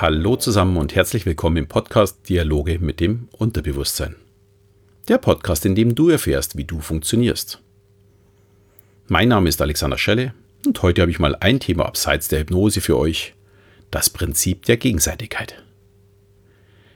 [0.00, 4.14] Hallo zusammen und herzlich willkommen im Podcast Dialoge mit dem Unterbewusstsein.
[5.08, 7.60] Der Podcast, in dem du erfährst, wie du funktionierst.
[9.08, 10.34] Mein Name ist Alexander Schelle
[10.64, 13.34] und heute habe ich mal ein Thema abseits der Hypnose für euch,
[13.90, 15.64] das Prinzip der Gegenseitigkeit.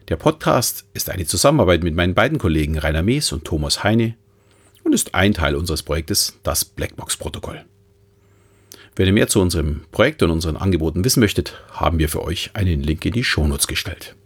[0.08, 4.14] Der Podcast ist eine Zusammenarbeit mit meinen beiden Kollegen Rainer Mees und Thomas Heine
[4.84, 7.64] und ist ein Teil unseres Projektes Das Blackbox-Protokoll.
[8.94, 12.50] Wenn ihr mehr zu unserem Projekt und unseren Angeboten wissen möchtet, haben wir für euch
[12.54, 14.16] einen Link in die Shownotes gestellt.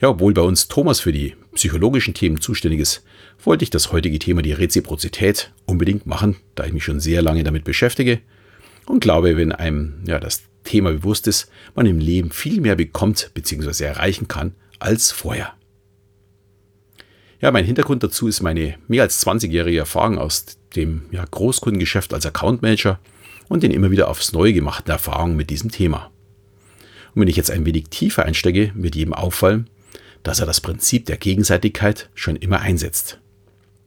[0.00, 3.04] Ja, obwohl bei uns Thomas für die psychologischen Themen zuständig ist,
[3.42, 7.42] wollte ich das heutige Thema die Reziprozität unbedingt machen, da ich mich schon sehr lange
[7.42, 8.20] damit beschäftige
[8.86, 13.30] und glaube, wenn einem ja, das Thema bewusst ist, man im Leben viel mehr bekommt
[13.34, 13.84] bzw.
[13.84, 15.54] erreichen kann als vorher.
[17.40, 20.46] Ja, mein Hintergrund dazu ist meine mehr als 20-jährige Erfahrung aus
[20.76, 23.00] dem ja, Großkundengeschäft als Account Manager
[23.48, 26.10] und den immer wieder aufs Neue gemachten Erfahrungen mit diesem Thema.
[27.14, 29.70] Und wenn ich jetzt ein wenig tiefer einstecke, wird jedem auffallen,
[30.22, 33.20] dass er das Prinzip der Gegenseitigkeit schon immer einsetzt.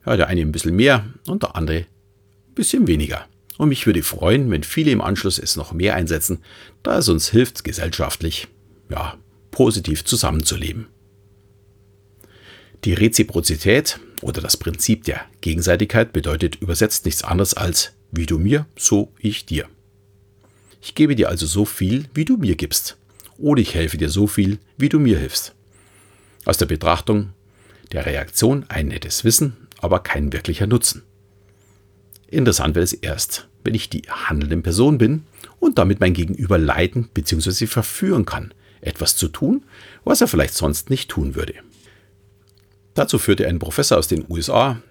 [0.06, 3.26] Ja, der eine ein bisschen mehr und der andere ein bisschen weniger.
[3.58, 6.40] Und mich würde freuen, wenn viele im Anschluss es noch mehr einsetzen,
[6.84, 8.48] da es uns hilft, gesellschaftlich,
[8.90, 9.18] ja,
[9.52, 10.88] positiv zusammenzuleben.
[12.84, 18.66] Die Reziprozität oder das Prinzip der Gegenseitigkeit bedeutet übersetzt nichts anderes als wie du mir,
[18.78, 19.68] so ich dir.
[20.82, 22.98] Ich gebe dir also so viel, wie du mir gibst.
[23.38, 25.54] Oder ich helfe dir so viel, wie du mir hilfst.
[26.46, 27.34] Aus der Betrachtung
[27.92, 31.04] der Reaktion ein nettes Wissen, aber kein wirklicher Nutzen.
[32.28, 35.24] Interessant wird es erst, wenn ich die handelnde Person bin
[35.60, 37.68] und damit mein Gegenüber leiten bzw.
[37.68, 39.66] verführen kann, etwas zu tun,
[40.04, 41.56] was er vielleicht sonst nicht tun würde.
[42.94, 44.82] Dazu führte ein Professor aus den USA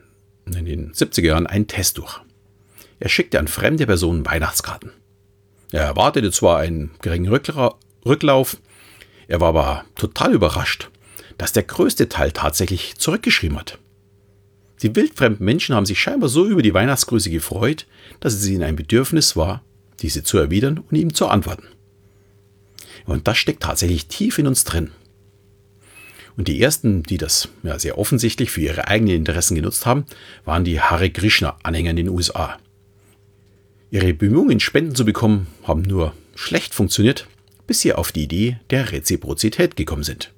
[0.47, 2.21] in den 70er Jahren einen Test durch.
[2.99, 4.93] Er schickte an fremde Personen Weihnachtskarten.
[5.73, 7.29] Er erwartete zwar einen geringen
[8.07, 8.57] Rücklauf,
[9.29, 10.91] er war aber total überrascht,
[11.39, 13.79] dass der größte Teil tatsächlich zurückgeschrieben hat.
[14.83, 17.87] Die wildfremden Menschen haben sich scheinbar so über die Weihnachtsgrüße gefreut,
[18.21, 19.63] dass es ihnen ein Bedürfnis war,
[20.01, 21.67] diese zu erwidern und ihm zu antworten.
[23.07, 24.91] Und das steckt tatsächlich tief in uns drin.
[26.37, 30.05] Und die ersten, die das ja, sehr offensichtlich für ihre eigenen Interessen genutzt haben,
[30.45, 32.59] waren die Hare Krishna-Anhänger in den USA.
[33.91, 37.29] Ihre Bemühungen, Spenden zu bekommen, haben nur schlecht funktioniert,
[37.67, 40.33] bis sie auf die Idee der Reziprozität gekommen sind.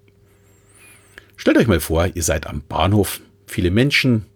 [1.37, 4.27] Stellt euch mal vor, ihr seid am Bahnhof, viele Menschen,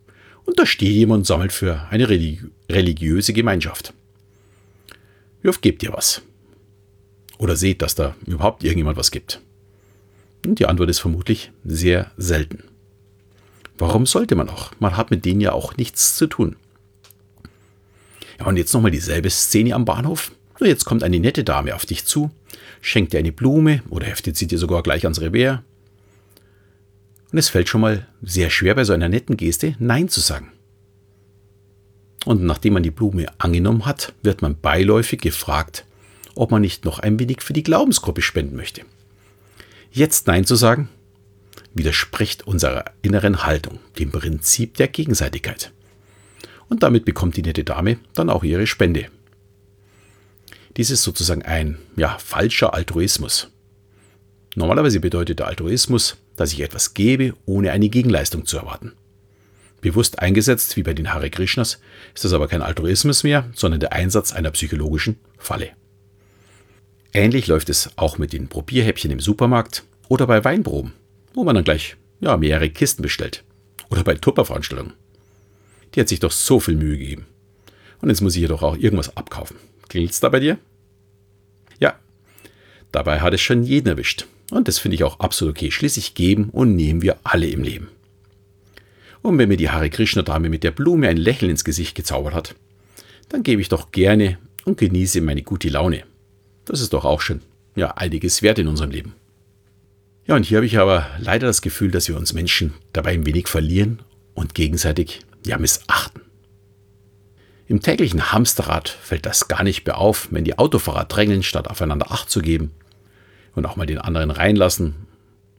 [0.44, 2.40] und da steht jemand und sammelt für eine religi
[2.70, 3.92] religiöse Gemeinschaft.
[5.42, 6.22] Wie oft gebt ihr was?
[7.38, 9.40] Oder seht, dass da überhaupt irgendjemand was gibt?
[10.46, 12.64] Und die Antwort ist vermutlich sehr selten.
[13.78, 14.72] Warum sollte man auch?
[14.78, 16.56] Man hat mit denen ja auch nichts zu tun.
[18.42, 20.32] Ja, und jetzt nochmal dieselbe Szene am Bahnhof.
[20.58, 22.32] Nur jetzt kommt eine nette Dame auf dich zu,
[22.80, 25.60] schenkt dir eine Blume oder heftet sie dir sogar gleich ans Revers.
[27.30, 30.50] Und es fällt schon mal sehr schwer bei so einer netten Geste Nein zu sagen.
[32.24, 35.84] Und nachdem man die Blume angenommen hat, wird man beiläufig gefragt,
[36.34, 38.82] ob man nicht noch ein wenig für die Glaubensgruppe spenden möchte.
[39.92, 40.88] Jetzt Nein zu sagen,
[41.74, 45.72] widerspricht unserer inneren Haltung, dem Prinzip der Gegenseitigkeit
[46.72, 49.08] und damit bekommt die nette Dame dann auch ihre Spende.
[50.78, 53.50] Dies ist sozusagen ein ja, falscher Altruismus.
[54.54, 58.92] Normalerweise bedeutet der Altruismus, dass ich etwas gebe, ohne eine Gegenleistung zu erwarten.
[59.82, 61.78] Bewusst eingesetzt, wie bei den Hare Krishnas,
[62.14, 65.72] ist das aber kein Altruismus mehr, sondern der Einsatz einer psychologischen Falle.
[67.12, 70.94] Ähnlich läuft es auch mit den Probierhäppchen im Supermarkt oder bei Weinproben,
[71.34, 73.44] wo man dann gleich ja, mehrere Kisten bestellt.
[73.90, 74.94] Oder bei Tupperveranstaltungen.
[75.94, 77.26] Die hat sich doch so viel Mühe gegeben.
[78.00, 79.56] Und jetzt muss ich ihr doch auch irgendwas abkaufen.
[79.88, 80.58] Klingelt's da bei dir?
[81.78, 81.94] Ja.
[82.90, 84.26] Dabei hat es schon jeden erwischt.
[84.50, 85.70] Und das finde ich auch absolut okay.
[85.70, 87.88] Schließlich geben und nehmen wir alle im Leben.
[89.22, 92.34] Und wenn mir die Hare Krishna Dame mit der Blume ein Lächeln ins Gesicht gezaubert
[92.34, 92.54] hat,
[93.28, 96.02] dann gebe ich doch gerne und genieße meine gute Laune.
[96.64, 97.40] Das ist doch auch schon
[97.76, 99.14] ja einiges wert in unserem Leben.
[100.26, 103.26] Ja, und hier habe ich aber leider das Gefühl, dass wir uns Menschen dabei ein
[103.26, 104.00] wenig verlieren
[104.34, 106.22] und gegenseitig ja missachten.
[107.66, 112.10] Im täglichen Hamsterrad fällt das gar nicht mehr auf, wenn die Autofahrer drängeln, statt aufeinander
[112.10, 112.72] Acht zu geben
[113.54, 115.06] und auch mal den anderen reinlassen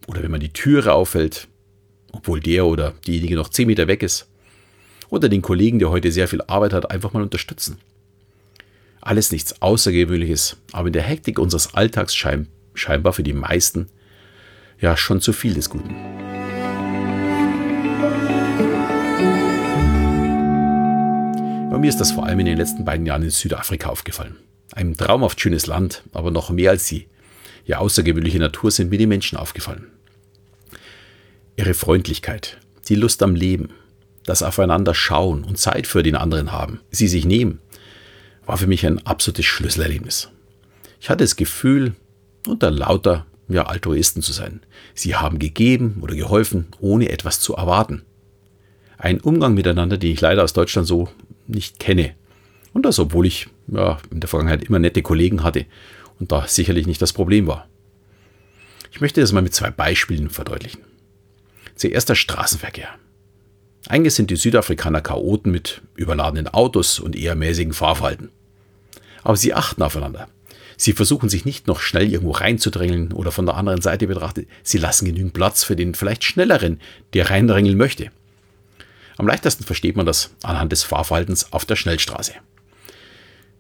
[0.08, 1.48] oder wenn man die Türe auffällt,
[2.12, 4.28] obwohl der oder diejenige noch 10 Meter weg ist
[5.10, 7.78] oder den Kollegen, der heute sehr viel Arbeit hat, einfach mal unterstützen.
[9.02, 13.90] Alles nichts Außergewöhnliches, aber in der Hektik unseres Alltags schein scheinbar für die meisten
[14.80, 16.23] ja schon zu viel des Guten.
[21.84, 24.38] Mir ist das vor allem in den letzten beiden Jahren in Südafrika aufgefallen.
[24.72, 27.08] Ein traumhaft schönes Land, aber noch mehr als die
[27.66, 29.88] ja außergewöhnliche Natur sind mir die Menschen aufgefallen.
[31.58, 32.58] Ihre Freundlichkeit,
[32.88, 33.72] die Lust am Leben,
[34.24, 37.60] das Aufeinander schauen und Zeit für den anderen haben, sie sich nehmen,
[38.46, 40.30] war für mich ein absolutes Schlüsselerlebnis.
[41.02, 41.96] Ich hatte das Gefühl,
[42.48, 44.62] unter lauter ja, Altruisten zu sein.
[44.94, 48.04] Sie haben gegeben oder geholfen, ohne etwas zu erwarten.
[48.98, 51.10] Ein Umgang miteinander, den ich leider aus Deutschland so
[51.48, 52.16] nicht kenne.
[52.74, 55.66] Und das, obwohl ich ja, in der Vergangenheit immer nette Kollegen hatte
[56.20, 57.68] und da sicherlich nicht das Problem war.
[58.92, 60.82] Ich möchte das mal mit zwei Beispielen verdeutlichen.
[61.76, 62.90] Zuerst der Straßenverkehr.
[63.88, 68.30] Eigentlich sind die Südafrikaner Chaoten mit überladenen Autos und eher mäßigen Fahrverhalten.
[69.24, 70.28] Aber sie achten aufeinander.
[70.78, 74.78] Sie versuchen sich nicht noch schnell irgendwo reinzudrängeln oder von der anderen Seite betrachtet, sie
[74.78, 76.80] lassen genügend Platz für den vielleicht schnelleren,
[77.14, 78.12] der reindrängeln möchte.
[79.18, 82.34] Am leichtesten versteht man das anhand des Fahrverhaltens auf der Schnellstraße.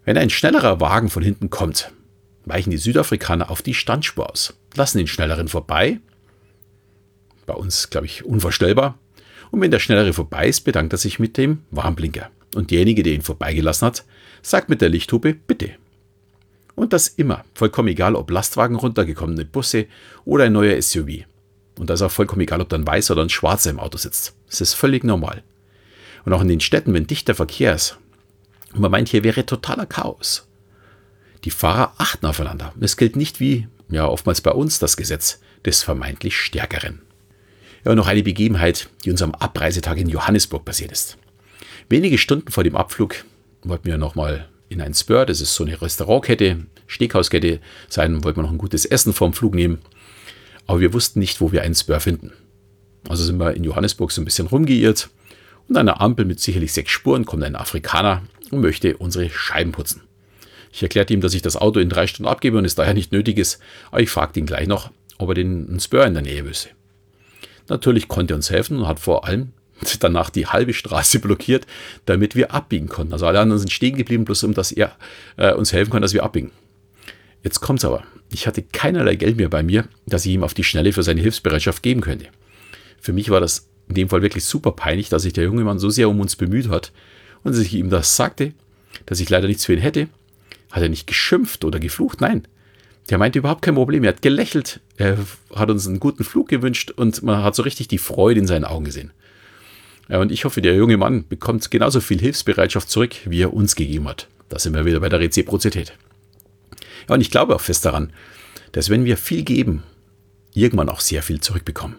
[0.06, 1.92] Wenn ein schnellerer Wagen von hinten kommt,
[2.46, 6.00] weichen die Südafrikaner auf die Standspur aus, lassen den Schnelleren vorbei.
[7.46, 8.98] Bei uns, glaube ich, unvorstellbar.
[9.52, 12.30] Und wenn der Schnellere vorbei ist, bedankt er sich mit dem Warnblinker.
[12.56, 14.04] Und derjenige, der ihn vorbeigelassen hat,
[14.42, 15.72] sagt mit der Lichthupe Bitte.
[16.76, 19.86] Und das immer, vollkommen egal, ob Lastwagen runtergekommene Busse
[20.26, 21.26] oder ein neuer SUV.
[21.78, 24.36] Und das ist auch vollkommen egal, ob dann weiß oder ein schwarzer im Auto sitzt.
[24.54, 25.42] Das ist völlig normal.
[26.26, 27.98] Und auch in den Städten, wenn dichter Verkehr ist,
[28.72, 30.48] und man meint, hier wäre totaler Chaos.
[31.44, 32.72] Die Fahrer achten aufeinander.
[32.80, 37.02] Es gilt nicht wie, ja, oftmals bei uns das Gesetz des vermeintlich Stärkeren.
[37.84, 41.18] Ja, noch eine Begebenheit, die uns am Abreisetag in Johannesburg passiert ist.
[41.90, 43.26] Wenige Stunden vor dem Abflug
[43.64, 47.60] wollten wir nochmal in ein Spur, das ist so eine Restaurantkette, Steakhauskette
[47.90, 49.80] sein, wollten wir noch ein gutes Essen vorm Flug nehmen.
[50.68, 52.34] Aber wir wussten nicht, wo wir einen Spur finden.
[53.10, 55.10] Also sind wir in Johannesburg so ein bisschen rumgeirrt
[55.68, 59.72] und an einer Ampel mit sicherlich sechs Spuren kommt ein Afrikaner und möchte unsere Scheiben
[59.72, 60.02] putzen.
[60.72, 63.12] Ich erklärte ihm, dass ich das Auto in drei Stunden abgebe und es daher nicht
[63.12, 63.60] nötig ist,
[63.92, 66.70] aber ich fragte ihn gleich noch, ob er den Spur in der Nähe wüsste.
[67.70, 69.54] Natürlich konnte er uns helfen und hat vor allem
[70.00, 71.68] danach die halbe Straße blockiert,
[72.06, 73.14] damit wir abbiegen konnten.
[73.14, 74.96] Also alle anderen sind stehen geblieben, bloß um dass er
[75.38, 76.52] äh, uns helfen kann, dass wir abbiegen.
[77.44, 78.04] Jetzt kommt's aber.
[78.32, 81.22] Ich hatte keinerlei Geld mehr bei mir, dass ich ihm auf die Schnelle für seine
[81.22, 82.28] Hilfsbereitschaft geben könnte.
[83.04, 85.78] Für mich war das in dem Fall wirklich super peinlich, dass sich der junge Mann
[85.78, 86.94] so sehr um uns bemüht hat
[87.44, 88.54] und als ich ihm das sagte,
[89.06, 90.08] dass ich leider nichts für ihn hätte,
[90.72, 92.48] hat er nicht geschimpft oder geflucht, nein.
[93.10, 94.06] Der meinte überhaupt kein Problem.
[94.06, 95.18] Er hat gelächelt, er
[95.54, 98.64] hat uns einen guten Flug gewünscht und man hat so richtig die Freude in seinen
[98.64, 99.12] Augen gesehen.
[100.08, 103.76] Ja, und ich hoffe, der junge Mann bekommt genauso viel Hilfsbereitschaft zurück, wie er uns
[103.76, 104.30] gegeben hat.
[104.48, 105.94] Da sind wir wieder bei der Reziprozität.
[107.10, 108.14] Ja, und ich glaube auch fest daran,
[108.72, 109.84] dass wenn wir viel geben,
[110.54, 111.98] irgendwann auch sehr viel zurückbekommen.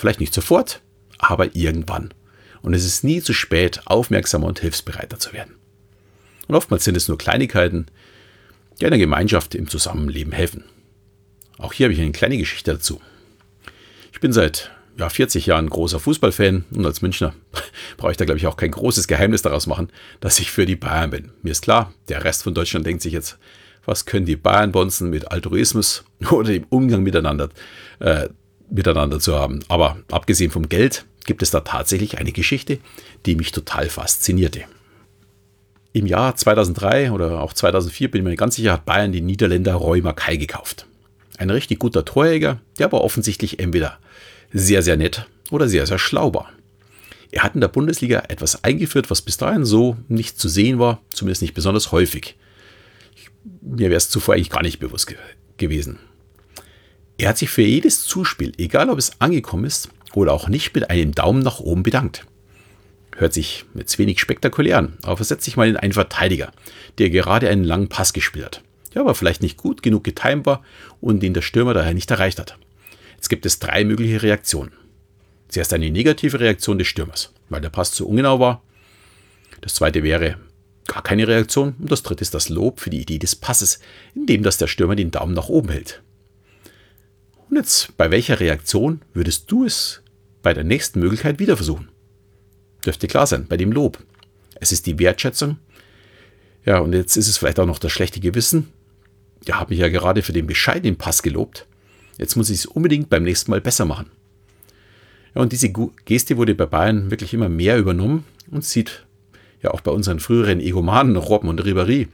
[0.00, 0.80] Vielleicht nicht sofort,
[1.18, 2.14] aber irgendwann.
[2.62, 5.56] Und es ist nie zu spät, aufmerksamer und hilfsbereiter zu werden.
[6.48, 7.84] Und oftmals sind es nur Kleinigkeiten,
[8.80, 10.64] die einer Gemeinschaft im Zusammenleben helfen.
[11.58, 12.98] Auch hier habe ich eine kleine Geschichte dazu.
[14.10, 17.34] Ich bin seit ja, 40 Jahren großer Fußballfan und als Münchner
[17.98, 20.76] brauche ich da, glaube ich, auch kein großes Geheimnis daraus machen, dass ich für die
[20.76, 21.30] Bayern bin.
[21.42, 23.36] Mir ist klar, der Rest von Deutschland denkt sich jetzt,
[23.84, 27.50] was können die Bayern bonzen mit Altruismus oder dem Umgang miteinander,
[27.98, 28.30] äh,
[28.70, 29.60] miteinander zu haben.
[29.68, 32.78] Aber abgesehen vom Geld gibt es da tatsächlich eine Geschichte,
[33.26, 34.64] die mich total faszinierte.
[35.92, 39.74] Im Jahr 2003 oder auch 2004 bin ich mir ganz sicher, hat Bayern den Niederländer
[39.74, 40.86] Roy Mackay gekauft.
[41.36, 43.98] Ein richtig guter Torjäger, der aber offensichtlich entweder
[44.52, 46.50] sehr, sehr nett oder sehr, sehr schlau war.
[47.32, 51.00] Er hat in der Bundesliga etwas eingeführt, was bis dahin so nicht zu sehen war,
[51.10, 52.36] zumindest nicht besonders häufig.
[53.62, 55.16] Mir wäre es zuvor eigentlich gar nicht bewusst ge
[55.56, 55.98] gewesen.
[57.20, 60.88] Er hat sich für jedes Zuspiel, egal ob es angekommen ist oder auch nicht, mit
[60.88, 62.24] einem Daumen nach oben bedankt.
[63.14, 66.50] Hört sich jetzt wenig spektakulär an, aber versetzt sich mal in einen Verteidiger,
[66.96, 68.62] der gerade einen langen Pass gespielt hat,
[68.94, 70.64] der aber vielleicht nicht gut genug getimt war
[71.02, 72.56] und den der Stürmer daher nicht erreicht hat.
[73.16, 74.72] Jetzt gibt es drei mögliche Reaktionen.
[75.48, 78.62] Zuerst eine negative Reaktion des Stürmers, weil der Pass zu ungenau war.
[79.60, 80.36] Das zweite wäre
[80.86, 81.74] gar keine Reaktion.
[81.78, 83.78] Und das dritte ist das Lob für die Idee des Passes,
[84.14, 86.00] indem das der Stürmer den Daumen nach oben hält.
[87.50, 90.02] Und jetzt, bei welcher Reaktion würdest du es
[90.42, 91.88] bei der nächsten Möglichkeit wieder versuchen?
[92.86, 93.98] Dürfte klar sein, bei dem Lob.
[94.54, 95.58] Es ist die Wertschätzung.
[96.64, 98.68] Ja, und jetzt ist es vielleicht auch noch das schlechte Gewissen.
[99.46, 101.66] Ja, habe mich ja gerade für den bescheidenen Pass gelobt.
[102.18, 104.10] Jetzt muss ich es unbedingt beim nächsten Mal besser machen.
[105.34, 105.72] Ja, und diese
[106.04, 109.06] Geste wurde bei Bayern wirklich immer mehr übernommen und sieht
[109.62, 112.08] ja auch bei unseren früheren Egomanen Robben und Ribéry.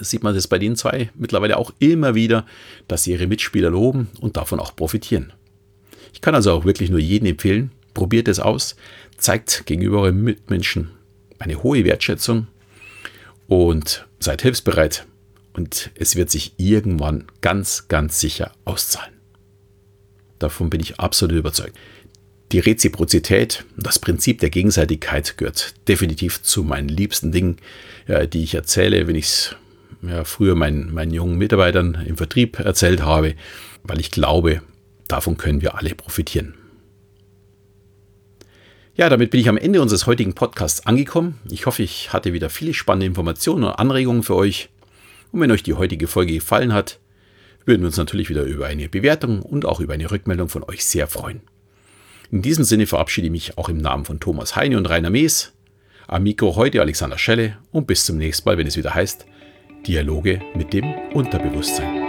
[0.00, 2.46] Sieht man das bei den zwei mittlerweile auch immer wieder,
[2.88, 5.32] dass sie ihre Mitspieler loben und davon auch profitieren.
[6.12, 8.76] Ich kann also auch wirklich nur jedem empfehlen, probiert es aus,
[9.16, 10.90] zeigt gegenüber euren Mitmenschen
[11.38, 12.48] eine hohe Wertschätzung
[13.46, 15.06] und seid hilfsbereit
[15.52, 19.14] und es wird sich irgendwann ganz, ganz sicher auszahlen.
[20.38, 21.76] Davon bin ich absolut überzeugt.
[22.52, 27.56] Die Reziprozität, das Prinzip der Gegenseitigkeit gehört definitiv zu meinen liebsten Dingen,
[28.32, 29.56] die ich erzähle, wenn ich es
[30.08, 33.34] ja, früher meinen, meinen jungen Mitarbeitern im Vertrieb erzählt habe,
[33.82, 34.62] weil ich glaube,
[35.08, 36.54] davon können wir alle profitieren.
[38.96, 41.40] Ja, damit bin ich am Ende unseres heutigen Podcasts angekommen.
[41.50, 44.68] Ich hoffe, ich hatte wieder viele spannende Informationen und Anregungen für euch.
[45.32, 47.00] Und wenn euch die heutige Folge gefallen hat,
[47.64, 50.84] würden wir uns natürlich wieder über eine Bewertung und auch über eine Rückmeldung von euch
[50.84, 51.40] sehr freuen.
[52.30, 55.52] In diesem Sinne verabschiede ich mich auch im Namen von Thomas Heine und Rainer Mees.
[56.06, 59.26] Am Mikro heute Alexander Schelle und bis zum nächsten Mal, wenn es wieder heißt
[59.86, 62.03] Dialoge mit dem Unterbewusstsein.